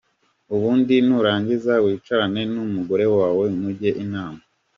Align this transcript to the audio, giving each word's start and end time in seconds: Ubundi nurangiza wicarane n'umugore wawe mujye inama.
Ubundi 0.55 0.95
nurangiza 1.07 1.73
wicarane 1.83 2.41
n'umugore 2.53 3.05
wawe 3.15 3.45
mujye 3.59 3.89
inama. 4.03 4.41